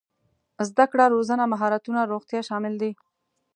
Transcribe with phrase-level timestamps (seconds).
[0.69, 2.91] زده کړه روزنه مهارتونه روغتيا شامل دي.